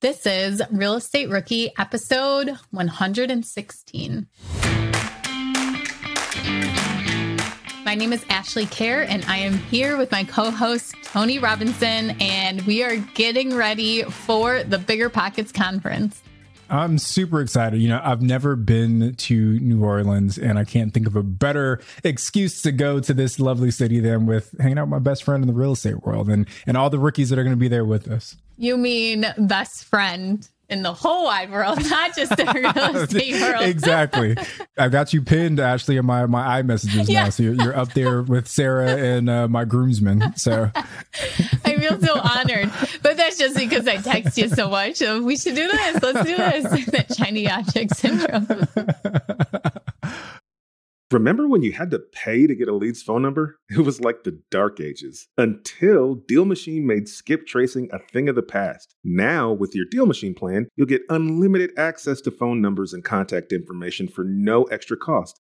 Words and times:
This 0.00 0.26
is 0.26 0.62
Real 0.70 0.94
Estate 0.94 1.28
Rookie 1.28 1.72
episode 1.76 2.56
116. 2.70 4.28
My 7.84 7.94
name 7.96 8.12
is 8.12 8.24
Ashley 8.30 8.66
Kehr, 8.66 9.04
and 9.08 9.24
I 9.24 9.38
am 9.38 9.54
here 9.54 9.96
with 9.96 10.12
my 10.12 10.22
co 10.22 10.52
host, 10.52 10.94
Tony 11.02 11.40
Robinson, 11.40 12.16
and 12.20 12.62
we 12.62 12.84
are 12.84 12.98
getting 13.14 13.56
ready 13.56 14.04
for 14.04 14.62
the 14.62 14.78
Bigger 14.78 15.10
Pockets 15.10 15.50
Conference. 15.50 16.22
I'm 16.70 16.98
super 16.98 17.40
excited. 17.40 17.80
You 17.80 17.88
know, 17.88 18.00
I've 18.02 18.22
never 18.22 18.56
been 18.56 19.14
to 19.14 19.58
New 19.60 19.84
Orleans, 19.84 20.38
and 20.38 20.58
I 20.58 20.64
can't 20.64 20.92
think 20.92 21.06
of 21.06 21.16
a 21.16 21.22
better 21.22 21.80
excuse 22.04 22.62
to 22.62 22.72
go 22.72 23.00
to 23.00 23.14
this 23.14 23.40
lovely 23.40 23.70
city 23.70 24.00
than 24.00 24.26
with 24.26 24.54
hanging 24.60 24.78
out 24.78 24.84
with 24.84 24.90
my 24.90 24.98
best 24.98 25.24
friend 25.24 25.42
in 25.42 25.48
the 25.48 25.54
real 25.54 25.72
estate 25.72 26.02
world 26.04 26.28
and, 26.28 26.46
and 26.66 26.76
all 26.76 26.90
the 26.90 26.98
rookies 26.98 27.30
that 27.30 27.38
are 27.38 27.44
going 27.44 27.56
to 27.56 27.60
be 27.60 27.68
there 27.68 27.84
with 27.84 28.08
us. 28.08 28.36
You 28.56 28.76
mean 28.76 29.24
best 29.38 29.84
friend 29.84 30.46
in 30.68 30.82
the 30.82 30.92
whole 30.92 31.24
wide 31.24 31.50
world, 31.50 31.78
not 31.90 32.14
just 32.14 32.36
the 32.36 32.44
real 32.54 32.96
estate 32.96 33.40
world. 33.40 33.62
exactly. 33.62 34.36
I've 34.76 34.92
got 34.92 35.12
you 35.12 35.22
pinned, 35.22 35.60
Ashley, 35.60 35.96
in 35.96 36.06
my 36.06 36.26
my 36.26 36.62
iMessages 36.62 37.08
yeah. 37.08 37.24
now. 37.24 37.30
So 37.30 37.42
you're, 37.42 37.54
you're, 37.54 37.76
up 37.76 37.94
there 37.94 38.22
with 38.22 38.48
Sarah 38.48 38.96
and 38.96 39.30
uh, 39.30 39.48
my 39.48 39.64
groomsmen. 39.64 40.36
So 40.36 40.70
I 40.74 41.76
feel 41.76 42.00
so 42.00 42.20
honored, 42.20 42.67
just 43.38 43.56
because 43.56 43.86
I 43.86 43.96
text 43.96 44.36
you 44.36 44.48
so 44.48 44.68
much. 44.68 44.96
So 44.96 45.22
we 45.22 45.36
should 45.36 45.54
do 45.54 45.66
this. 45.68 46.02
Let's 46.02 46.28
do 46.28 46.36
this. 46.36 46.86
that 46.86 47.14
shiny 47.16 47.50
object 47.50 47.96
syndrome. 47.96 48.46
Remember 51.10 51.48
when 51.48 51.62
you 51.62 51.72
had 51.72 51.90
to 51.92 52.00
pay 52.00 52.46
to 52.46 52.54
get 52.54 52.68
a 52.68 52.74
lead's 52.74 53.02
phone 53.02 53.22
number? 53.22 53.58
It 53.70 53.78
was 53.78 53.98
like 53.98 54.24
the 54.24 54.42
dark 54.50 54.78
ages 54.78 55.26
until 55.38 56.16
Deal 56.16 56.44
Machine 56.44 56.86
made 56.86 57.08
skip 57.08 57.46
tracing 57.46 57.88
a 57.92 57.98
thing 57.98 58.28
of 58.28 58.34
the 58.34 58.42
past. 58.42 58.94
Now, 59.02 59.50
with 59.50 59.74
your 59.74 59.86
Deal 59.90 60.04
Machine 60.04 60.34
plan, 60.34 60.68
you'll 60.76 60.86
get 60.86 61.02
unlimited 61.08 61.70
access 61.78 62.20
to 62.22 62.30
phone 62.30 62.60
numbers 62.60 62.92
and 62.92 63.02
contact 63.02 63.52
information 63.54 64.06
for 64.06 64.22
no 64.24 64.64
extra 64.64 64.98
cost. 64.98 65.40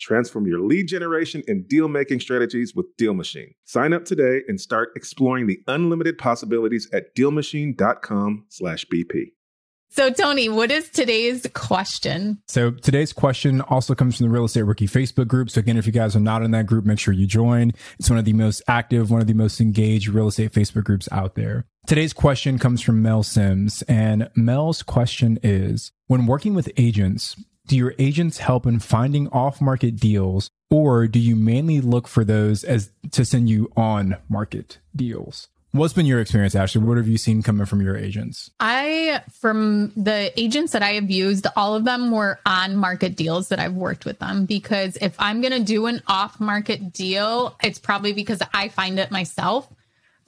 Transform 0.00 0.46
your 0.46 0.60
lead 0.60 0.88
generation 0.88 1.42
and 1.46 1.68
deal 1.68 1.88
making 1.88 2.20
strategies 2.20 2.74
with 2.74 2.86
Deal 2.96 3.12
Machine. 3.14 3.54
Sign 3.64 3.92
up 3.92 4.04
today 4.04 4.42
and 4.48 4.60
start 4.60 4.90
exploring 4.96 5.46
the 5.46 5.60
unlimited 5.66 6.18
possibilities 6.18 6.88
at 6.92 7.14
DealMachine.com/bp. 7.16 9.32
So, 9.94 10.10
Tony, 10.10 10.48
what 10.48 10.72
is 10.72 10.90
today's 10.90 11.46
question? 11.54 12.42
So, 12.48 12.72
today's 12.72 13.12
question 13.12 13.60
also 13.60 13.94
comes 13.94 14.16
from 14.16 14.26
the 14.26 14.30
Real 14.30 14.46
Estate 14.46 14.62
Rookie 14.62 14.88
Facebook 14.88 15.28
group. 15.28 15.50
So, 15.50 15.60
again, 15.60 15.76
if 15.76 15.86
you 15.86 15.92
guys 15.92 16.16
are 16.16 16.20
not 16.20 16.42
in 16.42 16.50
that 16.50 16.66
group, 16.66 16.84
make 16.84 16.98
sure 16.98 17.14
you 17.14 17.28
join. 17.28 17.70
It's 18.00 18.10
one 18.10 18.18
of 18.18 18.24
the 18.24 18.32
most 18.32 18.60
active, 18.66 19.12
one 19.12 19.20
of 19.20 19.28
the 19.28 19.34
most 19.34 19.60
engaged 19.60 20.08
real 20.08 20.26
estate 20.26 20.50
Facebook 20.50 20.82
groups 20.82 21.08
out 21.12 21.36
there. 21.36 21.66
Today's 21.86 22.12
question 22.12 22.58
comes 22.58 22.82
from 22.82 23.02
Mel 23.02 23.22
Sims, 23.22 23.82
and 23.82 24.28
Mel's 24.34 24.82
question 24.82 25.38
is 25.44 25.92
When 26.08 26.26
working 26.26 26.54
with 26.54 26.72
agents, 26.76 27.36
do 27.66 27.76
your 27.76 27.94
agents 27.98 28.38
help 28.38 28.66
in 28.66 28.78
finding 28.78 29.28
off 29.28 29.60
market 29.60 29.96
deals 29.96 30.50
or 30.70 31.06
do 31.06 31.18
you 31.18 31.36
mainly 31.36 31.80
look 31.80 32.08
for 32.08 32.24
those 32.24 32.64
as 32.64 32.90
to 33.12 33.24
send 33.24 33.48
you 33.48 33.70
on 33.76 34.16
market 34.28 34.78
deals? 34.94 35.48
What's 35.74 35.92
been 35.92 36.06
your 36.06 36.20
experience, 36.20 36.54
Ashley? 36.54 36.82
What 36.82 36.98
have 36.98 37.08
you 37.08 37.18
seen 37.18 37.42
coming 37.42 37.66
from 37.66 37.80
your 37.80 37.96
agents? 37.96 38.48
I, 38.60 39.22
from 39.32 39.90
the 39.96 40.32
agents 40.40 40.72
that 40.72 40.84
I 40.84 40.90
have 40.90 41.10
used, 41.10 41.48
all 41.56 41.74
of 41.74 41.84
them 41.84 42.12
were 42.12 42.38
on 42.46 42.76
market 42.76 43.16
deals 43.16 43.48
that 43.48 43.58
I've 43.58 43.74
worked 43.74 44.04
with 44.04 44.20
them 44.20 44.46
because 44.46 44.96
if 45.00 45.16
I'm 45.18 45.40
going 45.40 45.52
to 45.52 45.64
do 45.64 45.86
an 45.86 46.00
off 46.06 46.38
market 46.38 46.92
deal, 46.92 47.56
it's 47.60 47.80
probably 47.80 48.12
because 48.12 48.40
I 48.52 48.68
find 48.68 49.00
it 49.00 49.10
myself. 49.10 49.68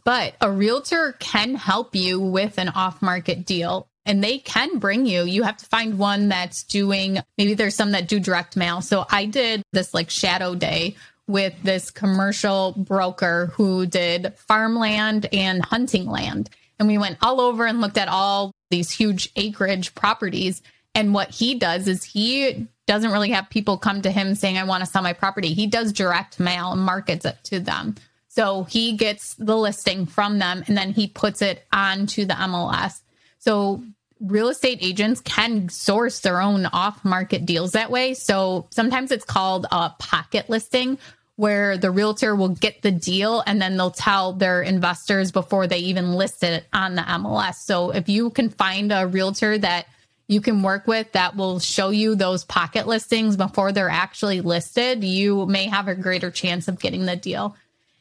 But 0.03 0.35
a 0.41 0.51
realtor 0.51 1.13
can 1.21 1.55
help 1.55 1.95
you 1.95 2.19
with 2.19 2.59
an 2.59 2.71
off 2.71 3.01
market 3.01 3.47
deal 3.47 3.89
and 4.07 4.23
they 4.23 4.39
can 4.39 4.79
bring 4.79 5.05
you. 5.05 5.25
You 5.25 5.43
have 5.43 5.57
to 5.59 5.67
find 5.67 5.99
one 5.99 6.29
that's 6.29 6.63
doing, 6.63 7.19
maybe 7.37 7.55
there's 7.55 7.75
some 7.75 7.91
that 7.93 8.09
do 8.09 8.19
direct 8.21 8.57
mail. 8.57 8.81
So 8.81 9.05
I 9.11 9.27
did 9.27 9.63
this 9.73 9.93
like 9.93 10.09
shadow 10.09 10.55
day 10.55 10.97
with 11.27 11.55
this 11.63 11.91
commercial 11.91 12.73
broker 12.77 13.47
who 13.55 13.85
did 13.85 14.33
farmland 14.37 15.29
and 15.33 15.65
hunting 15.65 16.07
land. 16.07 16.49
And 16.79 16.87
we 16.87 16.99
went 16.99 17.19
all 17.21 17.41
over 17.41 17.67
and 17.67 17.81
looked 17.81 17.99
at 17.99 18.09
all 18.09 18.53
these 18.71 18.93
huge 18.93 19.31
acreage 19.35 19.95
properties. 19.95 20.63
And 20.95 21.13
what 21.13 21.31
he 21.31 21.57
does 21.57 21.89
is 21.89 22.05
he 22.05 22.69
doesn't 22.87 23.11
really 23.11 23.31
have 23.31 23.51
people 23.51 23.77
come 23.77 24.03
to 24.03 24.11
him 24.11 24.35
saying, 24.35 24.57
I 24.57 24.65
want 24.65 24.85
to 24.85 24.91
sell 24.91 25.03
my 25.03 25.13
property. 25.13 25.53
He 25.53 25.67
does 25.67 25.93
direct 25.93 26.39
mail 26.39 26.73
and 26.73 26.81
markets 26.81 27.25
it 27.25 27.39
to 27.45 27.59
them. 27.59 27.97
So 28.29 28.65
he 28.65 28.97
gets 28.97 29.35
the 29.35 29.57
listing 29.57 30.07
from 30.07 30.39
them 30.39 30.63
and 30.67 30.77
then 30.77 30.93
he 30.93 31.09
puts 31.09 31.43
it 31.43 31.67
onto 31.73 32.25
the 32.25 32.35
MLS. 32.35 33.01
So 33.47 33.81
real 34.19 34.49
estate 34.49 34.81
agents 34.83 35.21
can 35.21 35.69
source 35.69 36.19
their 36.19 36.41
own 36.41 36.67
off 36.67 37.05
market 37.05 37.47
deals 37.47 37.73
that 37.73 37.93
way. 37.93 38.15
So 38.15 38.67
sometimes 38.71 39.13
it's 39.13 39.25
called 39.25 39.67
a 39.71 39.91
pocket 40.01 40.51
listing 40.51 40.99
where 41.37 41.79
the 41.79 41.93
realtor 41.93 42.35
will 42.35 42.49
get 42.49 42.83
the 42.83 42.91
deal 42.91 43.45
and 43.47 43.63
then 43.63 43.77
they'll 43.77 43.93
tell 43.93 44.33
their 44.33 44.63
investors 44.63 45.31
before 45.31 45.69
they 45.69 45.79
even 45.79 46.15
list 46.15 46.43
it 46.43 46.67
on 46.73 46.97
the 46.97 47.03
MLS. 47.03 47.57
So 47.57 47.91
if 47.91 48.09
you 48.09 48.31
can 48.31 48.49
find 48.49 48.91
a 48.91 49.07
realtor 49.07 49.57
that 49.59 49.87
you 50.27 50.41
can 50.41 50.63
work 50.65 50.89
with 50.89 51.13
that 51.13 51.37
will 51.37 51.61
show 51.61 51.91
you 51.91 52.17
those 52.17 52.43
pocket 52.43 52.89
listings 52.89 53.37
before 53.37 53.71
they're 53.71 53.89
actually 53.89 54.41
listed, 54.41 55.05
you 55.05 55.47
may 55.47 55.67
have 55.69 55.87
a 55.87 55.95
greater 55.95 56.33
chance 56.33 56.67
of 56.67 56.81
getting 56.81 57.07
the 57.07 57.15
deal. 57.15 57.55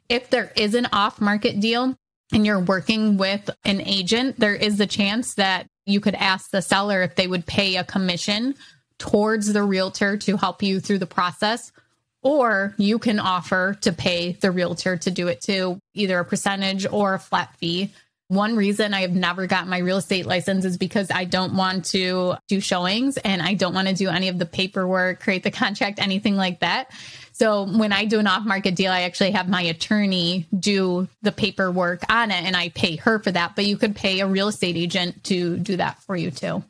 If 0.10 0.32
there 0.32 0.52
is 0.56 0.74
an 0.74 0.88
off 0.92 1.22
market 1.22 1.60
deal 1.60 1.96
and 2.32 2.46
you're 2.46 2.60
working 2.60 3.18
with 3.18 3.50
an 3.64 3.82
agent, 3.82 4.40
there 4.40 4.56
is 4.56 4.78
the 4.78 4.88
chance 4.88 5.36
that 5.36 5.68
you 5.86 6.00
could 6.00 6.16
ask 6.16 6.50
the 6.50 6.62
seller 6.62 7.04
if 7.04 7.16
they 7.16 7.28
would 7.28 7.46
pay 7.46 7.76
a 7.76 7.84
commission 7.84 8.56
towards 8.98 9.54
the 9.54 9.64
realtor 9.64 10.18
to 10.18 10.38
help 10.38 10.64
you 10.64 10.80
through 10.80 11.00
the 11.00 11.06
process. 11.06 11.72
Or 12.24 12.74
you 12.78 12.98
can 12.98 13.20
offer 13.20 13.78
to 13.82 13.94
pay 13.94 14.32
the 14.32 14.50
realtor 14.50 14.98
to 14.98 15.12
do 15.12 15.28
it 15.28 15.42
too, 15.42 15.80
either 15.94 16.18
a 16.18 16.26
percentage 16.26 16.88
or 16.92 17.14
a 17.14 17.20
flat 17.20 17.56
fee. 17.58 17.94
One 18.30 18.56
reason 18.56 18.96
I 18.96 19.02
have 19.02 19.14
never 19.14 19.46
got 19.46 19.68
my 19.68 19.78
real 19.78 19.98
estate 19.98 20.26
license 20.26 20.66
is 20.66 20.78
because 20.78 21.12
I 21.12 21.26
don't 21.26 21.56
want 21.56 21.86
to 21.86 22.34
do 22.48 22.60
showings 22.60 23.18
and 23.18 23.44
I 23.44 23.54
don't 23.54 23.76
want 23.76 23.88
to 23.90 23.94
do 23.94 24.10
any 24.10 24.30
of 24.30 24.40
the 24.40 24.48
paperwork, 24.48 25.20
create 25.20 25.44
the 25.44 25.52
contract, 25.52 26.00
anything 26.00 26.36
like 26.36 26.62
that. 26.62 26.90
So 27.36 27.66
when 27.66 27.92
I 27.92 28.06
do 28.06 28.20
an 28.20 28.28
off 28.28 28.46
market 28.46 28.76
deal, 28.76 28.94
I 28.94 29.02
actually 29.02 29.32
have 29.32 29.50
my 29.50 29.62
attorney 29.62 30.48
do 30.58 31.10
the 31.22 31.34
paperwork 31.34 32.10
on 32.10 32.32
it 32.32 32.42
and 32.46 32.56
I 32.56 32.70
pay 32.70 32.96
her 32.96 33.20
for 33.20 33.30
that. 33.30 33.58
But 33.58 33.66
you 33.66 33.76
could 33.76 33.94
pay 33.94 34.22
a 34.22 34.26
real 34.26 34.48
estate 34.48 34.78
agent 34.78 35.26
to 35.26 35.58
do 35.58 35.76
that 35.76 36.02
for 36.02 36.16
you 36.16 36.32
too. 36.32 36.64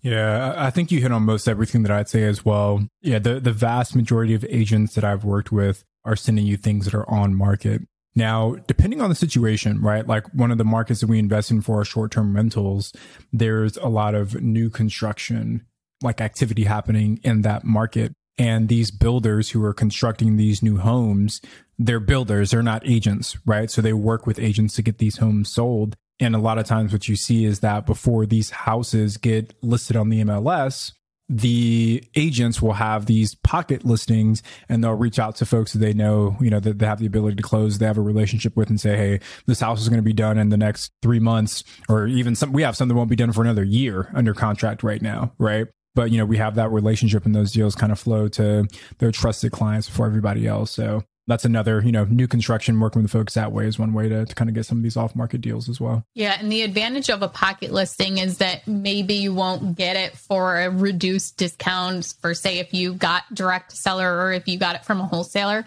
Yeah, 0.00 0.54
I 0.56 0.70
think 0.70 0.90
you 0.90 1.02
hit 1.02 1.12
on 1.12 1.24
most 1.24 1.46
everything 1.46 1.82
that 1.82 1.92
I'd 1.92 2.08
say 2.08 2.22
as 2.22 2.42
well. 2.42 2.86
Yeah, 3.02 3.18
the, 3.18 3.38
the 3.38 3.52
vast 3.52 3.94
majority 3.94 4.32
of 4.32 4.46
agents 4.48 4.94
that 4.94 5.04
I've 5.04 5.24
worked 5.24 5.52
with 5.52 5.84
are 6.06 6.16
sending 6.16 6.46
you 6.46 6.56
things 6.56 6.86
that 6.86 6.94
are 6.94 7.08
on 7.10 7.34
market. 7.34 7.82
Now, 8.14 8.56
depending 8.66 9.02
on 9.02 9.10
the 9.10 9.14
situation, 9.14 9.82
right? 9.82 10.06
Like 10.06 10.24
one 10.32 10.50
of 10.50 10.56
the 10.56 10.64
markets 10.64 11.00
that 11.00 11.08
we 11.08 11.18
invest 11.18 11.50
in 11.50 11.60
for 11.60 11.76
our 11.76 11.84
short 11.84 12.12
term 12.12 12.34
rentals, 12.34 12.94
there's 13.30 13.76
a 13.76 13.88
lot 13.88 14.14
of 14.14 14.40
new 14.40 14.70
construction 14.70 15.66
like 16.02 16.20
activity 16.20 16.64
happening 16.64 17.20
in 17.22 17.42
that 17.42 17.64
market. 17.64 18.14
And 18.38 18.68
these 18.68 18.90
builders 18.90 19.50
who 19.50 19.62
are 19.64 19.74
constructing 19.74 20.36
these 20.36 20.62
new 20.62 20.78
homes, 20.78 21.40
they're 21.78 22.00
builders, 22.00 22.50
they're 22.50 22.62
not 22.62 22.86
agents, 22.86 23.36
right? 23.44 23.70
So 23.70 23.82
they 23.82 23.92
work 23.92 24.26
with 24.26 24.38
agents 24.38 24.74
to 24.76 24.82
get 24.82 24.98
these 24.98 25.18
homes 25.18 25.48
sold. 25.48 25.96
And 26.20 26.34
a 26.34 26.38
lot 26.38 26.58
of 26.58 26.66
times 26.66 26.92
what 26.92 27.08
you 27.08 27.16
see 27.16 27.44
is 27.44 27.60
that 27.60 27.86
before 27.86 28.26
these 28.26 28.50
houses 28.50 29.16
get 29.16 29.54
listed 29.62 29.96
on 29.96 30.08
the 30.08 30.22
MLS, 30.24 30.92
the 31.28 32.02
agents 32.16 32.62
will 32.62 32.72
have 32.72 33.06
these 33.06 33.34
pocket 33.34 33.84
listings 33.84 34.42
and 34.68 34.82
they'll 34.82 34.94
reach 34.94 35.18
out 35.18 35.36
to 35.36 35.46
folks 35.46 35.74
that 35.74 35.78
they 35.78 35.92
know, 35.92 36.36
you 36.40 36.48
know, 36.48 36.58
that 36.58 36.78
they 36.78 36.86
have 36.86 37.00
the 37.00 37.06
ability 37.06 37.36
to 37.36 37.42
close, 37.42 37.78
they 37.78 37.86
have 37.86 37.98
a 37.98 38.02
relationship 38.02 38.56
with 38.56 38.70
and 38.70 38.80
say, 38.80 38.96
Hey, 38.96 39.20
this 39.46 39.60
house 39.60 39.80
is 39.80 39.88
going 39.88 39.98
to 39.98 40.02
be 40.02 40.14
done 40.14 40.38
in 40.38 40.48
the 40.48 40.56
next 40.56 40.92
three 41.02 41.20
months, 41.20 41.64
or 41.88 42.06
even 42.06 42.34
some, 42.34 42.52
we 42.52 42.62
have 42.62 42.76
some 42.76 42.88
that 42.88 42.94
won't 42.94 43.10
be 43.10 43.16
done 43.16 43.32
for 43.32 43.42
another 43.42 43.64
year 43.64 44.10
under 44.14 44.32
contract 44.32 44.82
right 44.82 45.02
now. 45.02 45.32
Right. 45.38 45.66
But, 45.98 46.12
you 46.12 46.18
know, 46.18 46.26
we 46.26 46.36
have 46.36 46.54
that 46.54 46.70
relationship 46.70 47.26
and 47.26 47.34
those 47.34 47.50
deals 47.50 47.74
kind 47.74 47.90
of 47.90 47.98
flow 47.98 48.28
to 48.28 48.68
their 48.98 49.10
trusted 49.10 49.50
clients 49.50 49.88
before 49.88 50.06
everybody 50.06 50.46
else. 50.46 50.70
So 50.70 51.02
that's 51.26 51.44
another, 51.44 51.82
you 51.84 51.90
know, 51.90 52.04
new 52.04 52.28
construction 52.28 52.78
working 52.78 53.02
with 53.02 53.10
folks 53.10 53.34
that 53.34 53.50
way 53.50 53.66
is 53.66 53.80
one 53.80 53.92
way 53.92 54.08
to, 54.08 54.24
to 54.24 54.32
kind 54.36 54.48
of 54.48 54.54
get 54.54 54.64
some 54.64 54.78
of 54.78 54.84
these 54.84 54.96
off 54.96 55.16
market 55.16 55.40
deals 55.40 55.68
as 55.68 55.80
well. 55.80 56.04
Yeah. 56.14 56.36
And 56.38 56.52
the 56.52 56.62
advantage 56.62 57.10
of 57.10 57.22
a 57.22 57.28
pocket 57.28 57.72
listing 57.72 58.18
is 58.18 58.38
that 58.38 58.64
maybe 58.68 59.14
you 59.14 59.34
won't 59.34 59.76
get 59.76 59.96
it 59.96 60.16
for 60.16 60.60
a 60.60 60.70
reduced 60.70 61.36
discount 61.36 62.14
for, 62.20 62.32
say, 62.32 62.60
if 62.60 62.72
you 62.72 62.94
got 62.94 63.24
direct 63.34 63.72
seller 63.72 64.20
or 64.20 64.32
if 64.32 64.46
you 64.46 64.56
got 64.56 64.76
it 64.76 64.84
from 64.84 65.00
a 65.00 65.04
wholesaler. 65.04 65.64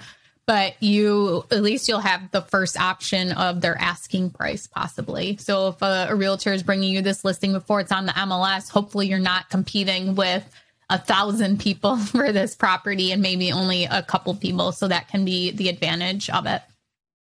But 0.52 0.84
you, 0.84 1.46
at 1.50 1.64
least 1.64 1.88
you'll 1.88 2.00
have 2.00 2.30
the 2.32 2.42
first 2.42 2.78
option 2.78 3.32
of 3.32 3.62
their 3.62 3.80
asking 3.80 4.32
price, 4.32 4.68
possibly. 4.68 5.38
So 5.38 5.70
if 5.70 5.82
a, 5.82 6.08
a 6.10 6.16
realtor 6.18 6.52
is 6.52 6.62
bringing 6.62 6.94
you 6.94 7.02
this 7.02 7.24
listing 7.24 7.54
before 7.54 7.80
it's 7.80 7.92
on 7.94 8.06
the 8.06 8.12
MLS, 8.12 8.70
hopefully 8.70 9.08
you're 9.08 9.18
not 9.18 9.50
competing 9.50 10.14
with 10.14 10.44
a 10.90 10.98
thousand 10.98 11.62
people 11.62 11.96
for 12.12 12.34
this 12.34 12.54
property 12.54 13.14
and 13.14 13.22
maybe 13.22 13.54
only 13.54 13.86
a 13.86 14.04
couple 14.04 14.36
people. 14.36 14.74
So 14.74 14.90
that 14.90 15.08
can 15.08 15.24
be 15.24 15.52
the 15.52 15.70
advantage 15.70 16.30
of 16.30 16.46
it. 16.46 16.62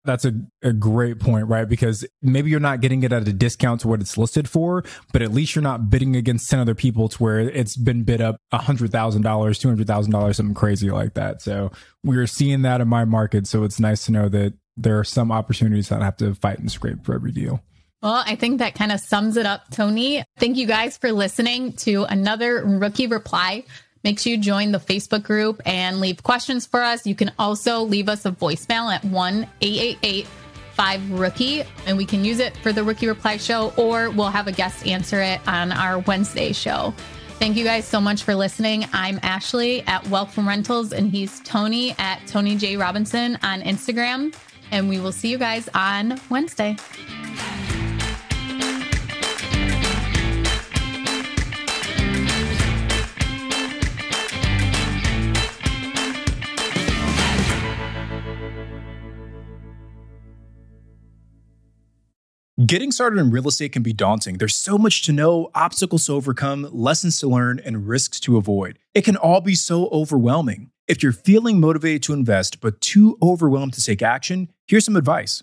That's 0.05 0.25
a, 0.25 0.33
a 0.63 0.73
great 0.73 1.21
point, 1.21 1.47
right? 1.49 1.69
Because 1.69 2.07
maybe 2.23 2.51
you're 2.51 2.59
not 2.59 2.81
getting 2.81 3.03
it 3.03 3.13
at 3.13 3.29
a 3.29 3.33
discount 3.33 3.83
to 3.83 3.89
what 3.89 4.01
it's 4.01 4.17
listed 4.17 4.49
for, 4.49 4.83
but 5.13 5.21
at 5.21 5.33
least 5.33 5.55
you're 5.55 5.63
not 5.63 5.91
bidding 5.91 6.17
against 6.17 6.49
10 6.51 6.59
other 6.59 6.75
people 6.75 7.09
to 7.11 7.23
where 7.23 7.41
it's 7.41 7.77
been 7.77 8.03
bid 8.05 8.23
up 8.23 8.37
$100,000, 8.53 8.91
$200,000, 8.91 10.35
something 10.35 10.55
crazy 10.55 10.91
like 10.91 11.15
that. 11.15 11.43
So 11.43 11.71
we're 12.03 12.27
seeing 12.27 12.63
that 12.63 12.81
in 12.81 12.89
my 12.89 13.05
market. 13.05 13.47
So 13.47 13.65
it's 13.65 13.79
nice 13.79 14.07
to 14.07 14.13
know 14.13 14.29
that 14.31 14.55
there 14.77 14.99
are 14.99 15.05
some 15.05 15.31
opportunities 15.31 15.91
that 15.91 16.01
I 16.01 16.07
have 16.07 16.17
to 16.19 16.35
fight 16.35 16.59
and 16.59 16.73
scrape 16.73 17.05
for 17.05 17.15
every 17.15 17.33
deal. 17.33 17.63
Well, 18.03 18.23
I 18.27 18.35
think 18.35 18.59
that 18.59 18.75
kind 18.75 18.93
of 18.93 19.01
sums 19.01 19.37
it 19.37 19.45
up, 19.45 19.71
Tony. 19.71 20.25
Thank 20.39 20.57
you 20.57 20.67
guys 20.67 20.97
for 20.97 21.13
listening 21.13 21.75
to 21.75 22.05
another 22.05 22.65
rookie 22.65 23.07
reply. 23.07 23.65
Make 24.03 24.19
sure 24.19 24.33
you 24.33 24.39
join 24.39 24.73
the 24.73 24.79
Facebook 24.79 25.23
group 25.23 25.61
and 25.67 26.01
leave 26.01 26.23
questions 26.23 26.67
for 26.67 26.83
us. 26.83 27.07
You 27.07 27.15
can 27.15 27.33
also 27.39 27.83
leave 27.83 28.09
us 28.09 28.25
a 28.25 28.33
voicemail 28.33 28.93
at 28.93 29.05
1 29.05 29.47
888 29.61 30.27
5 30.75 31.11
Rookie, 31.13 31.63
and 31.87 31.99
we 31.99 32.07
can 32.07 32.25
use 32.25 32.39
it 32.39 32.57
for 32.57 32.73
the 32.73 32.83
Rookie 32.83 33.07
Reply 33.07 33.37
Show, 33.37 33.73
or 33.77 34.09
we'll 34.11 34.31
have 34.31 34.47
a 34.47 34.53
guest 34.53 34.87
answer 34.87 35.21
it 35.21 35.47
on 35.47 35.73
our 35.73 35.99
Wednesday 35.99 36.53
show. 36.53 36.95
Thank 37.39 37.57
you 37.57 37.65
guys 37.65 37.87
so 37.87 38.01
much 38.01 38.23
for 38.23 38.35
listening. 38.35 38.87
I'm 38.93 39.19
Ashley 39.23 39.83
at 39.87 40.07
from 40.31 40.49
Rentals, 40.49 40.93
and 40.93 41.11
he's 41.11 41.41
Tony 41.41 41.95
at 41.99 42.27
Tony 42.27 42.57
J. 42.57 42.77
Robinson 42.77 43.39
on 43.43 43.61
Instagram. 43.63 44.35
And 44.73 44.89
we 44.89 45.01
will 45.01 45.13
see 45.13 45.31
you 45.31 45.39
guys 45.39 45.69
on 45.75 46.21
Wednesday. 46.31 46.77
Getting 62.67 62.93
started 62.93 63.19
in 63.19 63.31
real 63.31 63.49
estate 63.49 63.73
can 63.73 63.83
be 63.83 63.95
daunting. 63.95 64.37
There's 64.37 64.55
so 64.55 64.77
much 64.77 65.01
to 65.05 65.13
know, 65.13 65.51
obstacles 65.55 66.05
to 66.07 66.13
overcome, 66.13 66.69
lessons 66.73 67.19
to 67.21 67.29
learn, 67.29 67.59
and 67.59 67.89
risks 67.89 68.21
to 68.21 68.37
avoid. 68.37 68.79
It 68.93 69.03
can 69.03 69.17
all 69.17 69.41
be 69.41 69.55
so 69.55 69.89
overwhelming. 69.89 70.71
If 70.87 71.03
you're 71.03 71.13
feeling 71.13 71.59
motivated 71.59 72.03
to 72.03 72.13
invest 72.13 72.61
but 72.61 72.83
too 72.83 73.17
overwhelmed 73.23 73.73
to 73.75 73.83
take 73.83 74.03
action, 74.03 74.51
here's 74.67 74.85
some 74.85 74.97
advice. 74.97 75.43